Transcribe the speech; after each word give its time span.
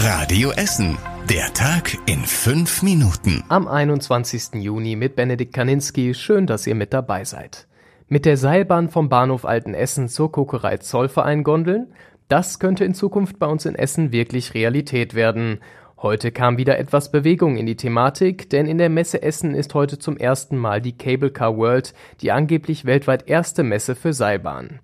Radio 0.00 0.52
Essen. 0.52 0.96
Der 1.28 1.52
Tag 1.54 1.98
in 2.06 2.20
fünf 2.20 2.84
Minuten. 2.84 3.42
Am 3.48 3.66
21. 3.66 4.54
Juni 4.54 4.94
mit 4.94 5.16
Benedikt 5.16 5.52
Kaninski. 5.52 6.14
Schön, 6.14 6.46
dass 6.46 6.68
ihr 6.68 6.76
mit 6.76 6.92
dabei 6.92 7.24
seid. 7.24 7.66
Mit 8.06 8.24
der 8.24 8.36
Seilbahn 8.36 8.90
vom 8.90 9.08
Bahnhof 9.08 9.44
Altenessen 9.44 10.08
zur 10.08 10.30
Kokerei 10.30 10.76
Zollverein 10.76 11.42
gondeln? 11.42 11.88
Das 12.28 12.60
könnte 12.60 12.84
in 12.84 12.94
Zukunft 12.94 13.40
bei 13.40 13.46
uns 13.46 13.66
in 13.66 13.74
Essen 13.74 14.12
wirklich 14.12 14.54
Realität 14.54 15.14
werden. 15.14 15.58
Heute 16.00 16.30
kam 16.30 16.58
wieder 16.58 16.78
etwas 16.78 17.10
Bewegung 17.10 17.56
in 17.56 17.66
die 17.66 17.76
Thematik, 17.76 18.48
denn 18.50 18.66
in 18.66 18.78
der 18.78 18.90
Messe 18.90 19.20
Essen 19.20 19.52
ist 19.52 19.74
heute 19.74 19.98
zum 19.98 20.16
ersten 20.16 20.56
Mal 20.56 20.80
die 20.80 20.96
Cable 20.96 21.32
Car 21.32 21.56
World, 21.56 21.92
die 22.20 22.30
angeblich 22.30 22.84
weltweit 22.84 23.28
erste 23.28 23.64
Messe 23.64 23.96
für 23.96 24.12
Seilbahnen. 24.12 24.78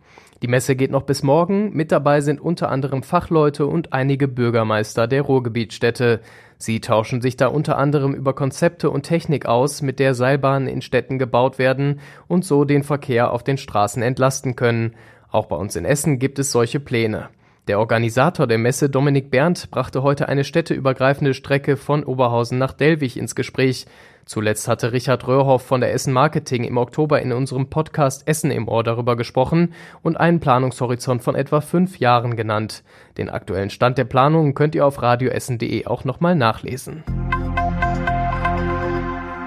Die 0.44 0.50
Messe 0.50 0.76
geht 0.76 0.90
noch 0.90 1.04
bis 1.04 1.22
morgen. 1.22 1.72
Mit 1.72 1.90
dabei 1.90 2.20
sind 2.20 2.38
unter 2.38 2.68
anderem 2.68 3.02
Fachleute 3.02 3.64
und 3.64 3.94
einige 3.94 4.28
Bürgermeister 4.28 5.06
der 5.06 5.22
Ruhrgebietsstädte. 5.22 6.20
Sie 6.58 6.82
tauschen 6.82 7.22
sich 7.22 7.38
da 7.38 7.46
unter 7.46 7.78
anderem 7.78 8.12
über 8.12 8.34
Konzepte 8.34 8.90
und 8.90 9.04
Technik 9.04 9.46
aus, 9.46 9.80
mit 9.80 9.98
der 9.98 10.12
Seilbahnen 10.12 10.68
in 10.68 10.82
Städten 10.82 11.18
gebaut 11.18 11.58
werden 11.58 12.00
und 12.28 12.44
so 12.44 12.66
den 12.66 12.82
Verkehr 12.82 13.32
auf 13.32 13.42
den 13.42 13.56
Straßen 13.56 14.02
entlasten 14.02 14.54
können. 14.54 14.96
Auch 15.30 15.46
bei 15.46 15.56
uns 15.56 15.76
in 15.76 15.86
Essen 15.86 16.18
gibt 16.18 16.38
es 16.38 16.52
solche 16.52 16.78
Pläne. 16.78 17.30
Der 17.66 17.78
Organisator 17.78 18.46
der 18.46 18.58
Messe, 18.58 18.90
Dominik 18.90 19.30
Berndt, 19.30 19.70
brachte 19.70 20.02
heute 20.02 20.28
eine 20.28 20.44
städteübergreifende 20.44 21.32
Strecke 21.32 21.78
von 21.78 22.04
Oberhausen 22.04 22.58
nach 22.58 22.74
Delwig 22.74 23.16
ins 23.16 23.34
Gespräch. 23.34 23.86
Zuletzt 24.26 24.68
hatte 24.68 24.92
Richard 24.92 25.26
Röhrhoff 25.26 25.62
von 25.62 25.80
der 25.80 25.94
Essen 25.94 26.12
Marketing 26.12 26.64
im 26.64 26.76
Oktober 26.76 27.22
in 27.22 27.32
unserem 27.32 27.70
Podcast 27.70 28.28
Essen 28.28 28.50
im 28.50 28.68
Ohr 28.68 28.84
darüber 28.84 29.16
gesprochen 29.16 29.72
und 30.02 30.18
einen 30.18 30.40
Planungshorizont 30.40 31.22
von 31.22 31.34
etwa 31.34 31.62
fünf 31.62 31.98
Jahren 31.98 32.36
genannt. 32.36 32.82
Den 33.16 33.30
aktuellen 33.30 33.70
Stand 33.70 33.96
der 33.96 34.04
Planungen 34.04 34.54
könnt 34.54 34.74
ihr 34.74 34.84
auf 34.84 35.00
radioessen.de 35.00 35.86
auch 35.86 36.04
nochmal 36.04 36.34
nachlesen. 36.36 37.02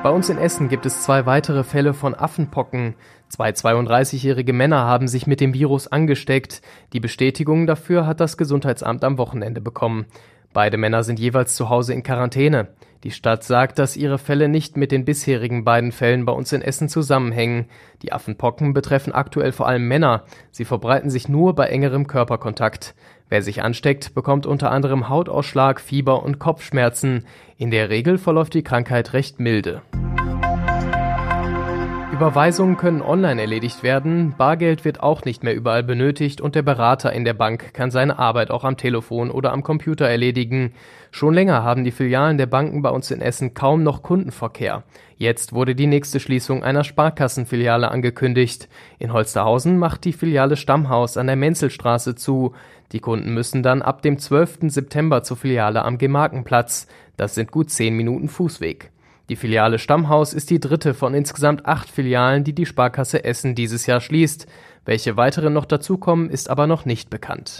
Bei 0.08 0.14
uns 0.14 0.30
in 0.30 0.38
Essen 0.38 0.70
gibt 0.70 0.86
es 0.86 1.04
zwei 1.04 1.26
weitere 1.26 1.66
Fälle 1.66 1.94
von 1.94 2.16
Affenpocken. 2.16 2.96
Zwei 3.28 3.50
32-jährige 3.50 4.54
Männer 4.54 4.86
haben 4.86 5.10
sich 5.10 5.28
mit 5.28 5.42
dem 5.42 5.54
Virus 5.54 5.90
angesteckt. 5.90 6.62
Die 6.94 7.02
Bestätigung 7.02 7.68
dafür 7.68 8.08
hat 8.08 8.22
das 8.22 8.38
Gesundheitsamt 8.38 9.04
am 9.04 9.18
Wochenende 9.18 9.60
bekommen. 9.60 10.06
Beide 10.54 10.78
Männer 10.78 11.04
sind 11.04 11.20
jeweils 11.20 11.56
zu 11.56 11.68
Hause 11.68 11.94
in 11.94 12.04
Quarantäne. 12.04 12.70
Die 13.04 13.12
Stadt 13.12 13.44
sagt, 13.44 13.80
dass 13.80 13.98
ihre 13.98 14.18
Fälle 14.18 14.48
nicht 14.48 14.78
mit 14.78 14.94
den 14.94 15.04
bisherigen 15.04 15.66
beiden 15.66 15.92
Fällen 15.92 16.24
bei 16.24 16.32
uns 16.32 16.54
in 16.54 16.62
Essen 16.62 16.88
zusammenhängen. 16.88 17.66
Die 18.02 18.14
Affenpocken 18.14 18.74
betreffen 18.74 19.12
aktuell 19.12 19.52
vor 19.52 19.68
allem 19.68 19.90
Männer. 19.90 20.24
Sie 20.52 20.64
verbreiten 20.64 21.10
sich 21.10 21.28
nur 21.28 21.54
bei 21.54 21.68
engerem 21.68 22.08
Körperkontakt. 22.08 22.96
Wer 23.30 23.42
sich 23.42 23.62
ansteckt, 23.62 24.16
bekommt 24.16 24.46
unter 24.46 24.72
anderem 24.72 25.10
Hautausschlag, 25.10 25.82
Fieber 25.82 26.24
und 26.24 26.40
Kopfschmerzen. 26.40 27.26
In 27.58 27.72
der 27.72 27.90
Regel 27.90 28.18
verläuft 28.18 28.54
die 28.54 28.64
Krankheit 28.64 29.14
recht 29.14 29.40
milde. 29.40 29.82
Überweisungen 32.18 32.78
können 32.78 33.04
online 33.04 33.40
erledigt 33.40 33.84
werden, 33.84 34.34
Bargeld 34.36 34.86
wird 34.86 35.04
auch 35.04 35.24
nicht 35.24 35.44
mehr 35.44 35.54
überall 35.54 35.84
benötigt 35.84 36.42
und 36.42 36.56
der 36.56 36.64
Berater 36.64 37.14
in 37.14 37.26
der 37.26 37.36
Bank 37.36 37.76
kann 37.76 37.92
seine 37.92 38.18
Arbeit 38.18 38.50
auch 38.50 38.64
am 38.64 38.76
Telefon 38.76 39.30
oder 39.30 39.54
am 39.54 39.62
Computer 39.62 40.10
erledigen. 40.10 40.74
Schon 41.12 41.36
länger 41.36 41.62
haben 41.62 41.84
die 41.84 41.92
Filialen 41.92 42.40
der 42.40 42.48
Banken 42.48 42.82
bei 42.82 42.90
uns 42.90 43.12
in 43.12 43.22
Essen 43.22 43.54
kaum 43.54 43.84
noch 43.84 44.02
Kundenverkehr. 44.02 44.82
Jetzt 45.18 45.54
wurde 45.54 45.76
die 45.76 45.86
nächste 45.86 46.20
Schließung 46.20 46.64
einer 46.64 46.84
Sparkassenfiliale 46.84 47.92
angekündigt. 47.92 48.68
In 48.98 49.14
Holsterhausen 49.14 49.78
macht 49.78 50.04
die 50.04 50.14
Filiale 50.14 50.58
Stammhaus 50.58 51.18
an 51.18 51.28
der 51.28 51.36
Menzelstraße 51.36 52.16
zu. 52.16 52.56
Die 52.94 53.00
Kunden 53.00 53.32
müssen 53.32 53.62
dann 53.62 53.84
ab 53.84 54.02
dem 54.02 54.18
12. 54.18 54.72
September 54.72 55.22
zur 55.22 55.38
Filiale 55.38 55.86
am 55.86 56.00
Gemarkenplatz. 56.00 56.88
Das 57.16 57.36
sind 57.36 57.52
gut 57.52 57.70
zehn 57.70 57.96
Minuten 57.96 58.28
Fußweg. 58.28 58.90
Die 59.30 59.36
Filiale 59.36 59.78
Stammhaus 59.78 60.34
ist 60.34 60.50
die 60.50 60.62
dritte 60.62 60.94
von 60.94 61.14
insgesamt 61.14 61.66
acht 61.66 61.90
Filialen, 61.90 62.46
die 62.46 62.54
die 62.54 62.66
Sparkasse 62.66 63.26
Essen 63.26 63.56
dieses 63.56 63.86
Jahr 63.86 64.00
schließt. 64.00 64.48
Welche 64.86 65.18
weiteren 65.18 65.52
noch 65.52 65.66
dazukommen, 65.66 66.30
ist 66.30 66.50
aber 66.50 66.66
noch 66.66 66.86
nicht 66.86 67.10
bekannt. 67.10 67.60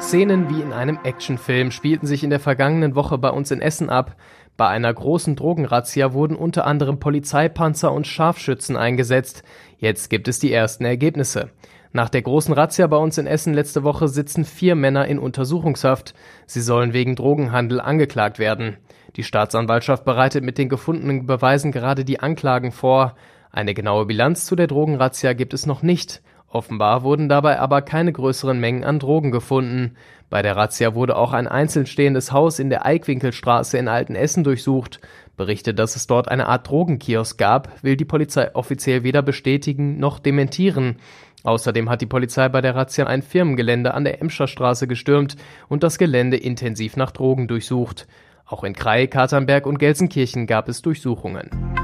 Szenen 0.00 0.48
wie 0.48 0.62
in 0.62 0.72
einem 0.72 1.00
Actionfilm 1.02 1.72
spielten 1.72 2.06
sich 2.06 2.22
in 2.22 2.30
der 2.30 2.38
vergangenen 2.38 2.94
Woche 2.94 3.18
bei 3.18 3.30
uns 3.30 3.50
in 3.50 3.60
Essen 3.60 3.90
ab. 3.90 4.14
Bei 4.56 4.68
einer 4.68 4.94
großen 4.94 5.34
Drogenrazzia 5.34 6.12
wurden 6.12 6.36
unter 6.36 6.64
anderem 6.64 7.00
Polizeipanzer 7.00 7.92
und 7.92 8.06
Scharfschützen 8.06 8.76
eingesetzt. 8.76 9.42
Jetzt 9.78 10.10
gibt 10.10 10.28
es 10.28 10.38
die 10.38 10.52
ersten 10.52 10.84
Ergebnisse. 10.84 11.50
Nach 11.92 12.08
der 12.08 12.22
großen 12.22 12.52
Razzia 12.52 12.86
bei 12.86 12.96
uns 12.96 13.18
in 13.18 13.26
Essen 13.26 13.54
letzte 13.54 13.82
Woche 13.82 14.08
sitzen 14.08 14.44
vier 14.44 14.74
Männer 14.74 15.06
in 15.06 15.18
Untersuchungshaft. 15.18 16.14
Sie 16.46 16.60
sollen 16.60 16.92
wegen 16.92 17.16
Drogenhandel 17.16 17.80
angeklagt 17.80 18.38
werden. 18.38 18.76
Die 19.16 19.22
Staatsanwaltschaft 19.22 20.04
bereitet 20.04 20.44
mit 20.44 20.58
den 20.58 20.68
gefundenen 20.68 21.26
Beweisen 21.26 21.72
gerade 21.72 22.04
die 22.04 22.20
Anklagen 22.20 22.72
vor. 22.72 23.14
Eine 23.50 23.74
genaue 23.74 24.06
Bilanz 24.06 24.44
zu 24.44 24.54
der 24.54 24.66
Drogenrazzia 24.66 25.32
gibt 25.32 25.54
es 25.54 25.64
noch 25.64 25.82
nicht. 25.82 26.22
Offenbar 26.50 27.02
wurden 27.02 27.28
dabei 27.28 27.58
aber 27.58 27.82
keine 27.82 28.12
größeren 28.12 28.58
Mengen 28.58 28.84
an 28.84 28.98
Drogen 28.98 29.30
gefunden. 29.30 29.96
Bei 30.30 30.42
der 30.42 30.56
Razzia 30.56 30.94
wurde 30.94 31.16
auch 31.16 31.32
ein 31.32 31.46
einzeln 31.46 31.86
stehendes 31.86 32.32
Haus 32.32 32.58
in 32.58 32.70
der 32.70 32.86
Eikwinkelstraße 32.86 33.76
in 33.78 33.88
Altenessen 33.88 34.44
durchsucht. 34.44 35.00
Berichtet, 35.36 35.78
dass 35.78 35.96
es 35.96 36.06
dort 36.06 36.28
eine 36.28 36.46
Art 36.46 36.68
Drogenkiosk 36.68 37.38
gab, 37.38 37.82
will 37.82 37.96
die 37.96 38.04
Polizei 38.04 38.54
offiziell 38.54 39.04
weder 39.04 39.22
bestätigen 39.22 39.98
noch 39.98 40.18
dementieren. 40.18 40.96
Außerdem 41.44 41.88
hat 41.88 42.00
die 42.00 42.06
Polizei 42.06 42.48
bei 42.48 42.60
der 42.60 42.74
Razzia 42.74 43.06
ein 43.06 43.22
Firmengelände 43.22 43.94
an 43.94 44.04
der 44.04 44.20
Emscher 44.20 44.48
Straße 44.48 44.86
gestürmt 44.86 45.36
und 45.68 45.82
das 45.82 45.98
Gelände 45.98 46.36
intensiv 46.36 46.96
nach 46.96 47.12
Drogen 47.12 47.48
durchsucht. 47.48 48.06
Auch 48.44 48.64
in 48.64 48.74
Krei, 48.74 49.06
Katernberg 49.06 49.66
und 49.66 49.78
Gelsenkirchen 49.78 50.46
gab 50.46 50.68
es 50.68 50.82
Durchsuchungen. 50.82 51.77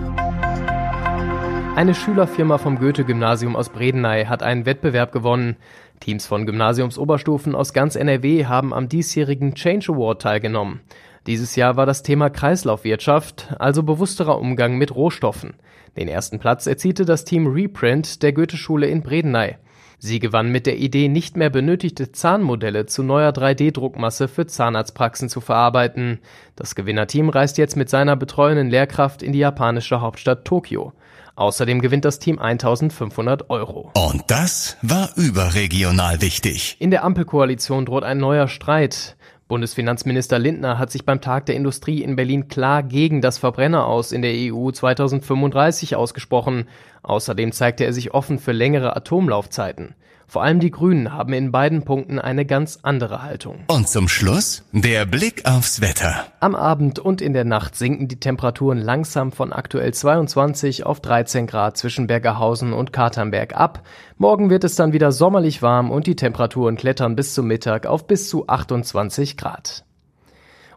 Eine 1.77 1.93
Schülerfirma 1.93 2.59
vom 2.59 2.79
Goethe-Gymnasium 2.79 3.57
aus 3.57 3.69
Bredeney 3.69 4.27
hat 4.27 4.45
einen 4.45 4.65
Wettbewerb 4.65 5.11
gewonnen. 5.11 5.57
Teams 5.99 6.25
von 6.25 6.47
Gymnasiumsoberstufen 6.47 7.57
aus 7.57 7.73
ganz 7.73 7.97
NRW 7.97 8.47
haben 8.47 8.73
am 8.73 8.89
diesjährigen 8.89 9.57
Change 9.57 9.93
Award 9.93 10.23
teilgenommen. 10.23 10.83
Dieses 11.27 11.57
Jahr 11.57 11.75
war 11.77 11.85
das 11.85 12.05
Thema 12.05 12.31
Kreislaufwirtschaft, 12.31 13.57
also 13.59 13.83
bewussterer 13.83 14.39
Umgang 14.39 14.79
mit 14.79 14.95
Rohstoffen. 14.95 15.55
Den 15.97 16.07
ersten 16.07 16.39
Platz 16.39 16.69
erzielte 16.69 17.05
das 17.05 17.25
Team 17.25 17.49
Reprint 17.49 18.23
der 18.23 18.33
Goethe-Schule 18.33 18.87
in 18.87 19.03
Bredeney. 19.03 19.57
Sie 19.99 20.21
gewann 20.21 20.53
mit 20.53 20.67
der 20.67 20.77
Idee, 20.79 21.09
nicht 21.09 21.37
mehr 21.37 21.51
benötigte 21.51 22.13
Zahnmodelle 22.13 22.87
zu 22.87 23.03
neuer 23.03 23.31
3D-Druckmasse 23.31 24.29
für 24.29 24.47
Zahnarztpraxen 24.47 25.29
zu 25.29 25.41
verarbeiten. 25.41 26.21
Das 26.55 26.77
Gewinnerteam 26.77 27.31
reist 27.31 27.59
jetzt 27.59 27.77
mit 27.77 27.89
seiner 27.89 28.15
betreuenden 28.15 28.71
Lehrkraft 28.71 29.23
in 29.25 29.33
die 29.33 29.41
japanische 29.41 30.01
Hauptstadt 30.01 30.45
Tokio. 30.45 30.93
Außerdem 31.37 31.81
gewinnt 31.81 32.05
das 32.05 32.21
Team 32.21 32.39
1500 32.39 33.51
Euro. 33.51 33.91
Und 33.95 34.23
das 34.29 34.77
war 34.83 35.11
überregional 35.17 36.21
wichtig. 36.21 36.77
In 36.79 36.91
der 36.91 37.05
Ampelkoalition 37.05 37.87
droht 37.87 38.05
ein 38.05 38.19
neuer 38.19 38.47
Streit. 38.47 39.17
Bundesfinanzminister 39.49 40.39
Lindner 40.39 40.79
hat 40.79 40.91
sich 40.91 41.05
beim 41.05 41.21
Tag 41.21 41.47
der 41.47 41.57
Industrie 41.57 42.03
in 42.03 42.17
Berlin 42.17 42.49
klar 42.49 42.83
gegen 42.83 43.21
das 43.21 43.39
Verbrenner 43.39 43.87
aus 43.87 44.13
in 44.13 44.23
der 44.23 44.33
EU 44.33 44.71
2035 44.71 45.97
ausgesprochen. 45.97 46.69
Außerdem 47.03 47.53
zeigte 47.53 47.85
er 47.85 47.93
sich 47.93 48.15
offen 48.15 48.39
für 48.39 48.53
längere 48.53 48.97
Atomlaufzeiten. 48.97 49.97
Vor 50.35 50.43
allem 50.43 50.59
die 50.59 50.73
Grünen 50.73 51.13
haben 51.13 51.33
in 51.33 51.53
beiden 51.53 51.85
Punkten 51.85 52.19
eine 52.19 52.45
ganz 52.45 52.81
andere 52.83 53.23
Haltung. 53.23 53.61
Und 53.69 53.89
zum 53.89 54.09
Schluss 54.09 54.65
der 54.73 55.07
Blick 55.07 55.47
aufs 55.47 55.81
Wetter. 55.81 56.27
Am 56.41 56.57
Abend 56.57 56.99
und 56.99 57.21
in 57.21 57.35
der 57.35 57.45
Nacht 57.45 57.77
sinken 57.77 58.09
die 58.09 58.19
Temperaturen 58.19 58.79
langsam 58.79 59.31
von 59.31 59.53
aktuell 59.53 59.95
22 59.95 60.85
auf 60.85 60.99
13 60.99 61.47
Grad 61.47 61.77
zwischen 61.77 62.09
Bergerhausen 62.09 62.73
und 62.73 62.93
Katernberg 62.93 63.55
ab. 63.55 63.87
Morgen 64.19 64.51
wird 64.51 64.65
es 64.65 64.75
dann 64.75 64.93
wieder 64.93 65.13
sommerlich 65.13 65.63
warm 65.63 65.93
und 65.93 66.09
die 66.09 66.17
Temperaturen 66.17 66.75
klettern 66.75 67.15
bis 67.15 67.33
zum 67.33 67.47
Mittag 67.47 67.87
auf 67.87 68.09
bis 68.09 68.29
zu 68.29 68.49
28 68.49 69.37
Grad. 69.37 69.85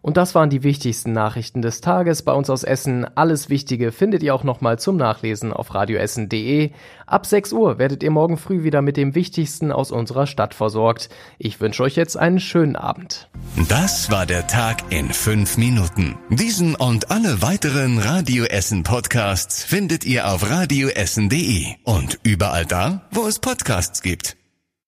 Und 0.07 0.15
das 0.15 0.36
waren 0.36 0.50
die 0.50 0.63
wichtigsten 0.63 1.12
Nachrichten 1.12 1.62
des 1.62 1.81
Tages 1.81 2.21
bei 2.21 2.31
uns 2.31 2.50
aus 2.50 2.63
Essen. 2.63 3.06
Alles 3.15 3.50
Wichtige 3.50 3.92
findet 3.92 4.24
ihr 4.24 4.33
auch 4.33 4.45
nochmal 4.45 4.80
zum 4.80 4.95
Nachlesen 4.95 5.51
auf 5.51 5.75
radioessen.de. 5.75 6.71
Ab 7.06 7.25
6 7.25 7.51
Uhr 7.51 7.77
werdet 7.77 8.04
ihr 8.04 8.12
morgen 8.12 8.38
früh 8.38 8.63
wieder 8.63 8.81
mit 8.81 8.95
dem 8.95 9.15
Wichtigsten 9.15 9.69
aus 9.69 9.92
unserer 9.92 10.25
Stadt 10.25 10.54
versorgt. 10.54 11.09
Ich 11.39 11.59
wünsche 11.59 11.83
euch 11.83 11.98
jetzt 11.98 12.15
einen 12.15 12.39
schönen 12.39 12.77
Abend. 12.77 13.27
Das 13.68 14.09
war 14.09 14.25
der 14.25 14.48
Tag 14.48 14.77
in 14.92 15.12
5 15.12 15.57
Minuten. 15.57 16.15
Diesen 16.30 16.75
und 16.75 17.12
alle 17.12 17.42
weiteren 17.42 18.00
Radio 18.00 18.45
Essen 18.45 18.83
Podcasts 18.83 19.65
findet 19.65 20.06
ihr 20.06 20.31
auf 20.31 20.50
radioessen.de 20.50 21.65
und 21.83 22.18
überall 22.24 22.65
da, 22.65 23.01
wo 23.12 23.27
es 23.27 23.39
Podcasts 23.39 24.01
gibt. 24.01 24.37